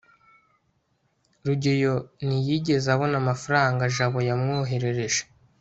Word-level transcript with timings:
rugeyo 1.45 1.93
ntiyigeze 2.25 2.87
abona 2.95 3.15
amafaranga 3.23 3.91
jabo 3.95 4.19
yamwoherereje 4.29 5.21